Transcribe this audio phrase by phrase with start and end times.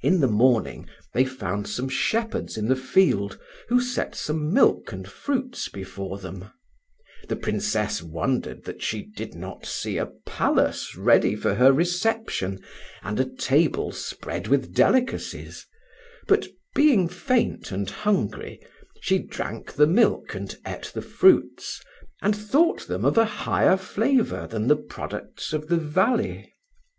[0.00, 5.06] In the morning they found some shepherds in the field, who set some milk and
[5.06, 6.50] fruits before them.
[7.28, 12.64] The Princess wondered that she did not see a palace ready for her reception
[13.02, 15.66] and a table spread with delicacies;
[16.26, 18.58] but being faint and hungry,
[19.02, 21.78] she drank the milk and ate the fruits,
[22.22, 26.54] and thought them of a higher flavour than the products of the valley.